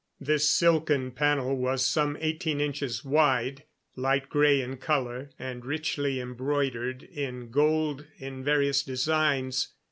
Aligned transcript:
This 0.19 0.49
silken 0.49 1.11
panel 1.11 1.55
was 1.55 1.85
some 1.85 2.17
eighteen 2.19 2.59
inches 2.59 3.05
wide, 3.05 3.65
light 3.95 4.29
gray 4.29 4.59
in 4.59 4.77
color, 4.77 5.29
and 5.37 5.63
richly 5.63 6.19
embroidered 6.19 7.03
in 7.03 7.51
gold 7.51 8.07
in 8.17 8.43
various 8.43 8.81
designs. 8.81 9.67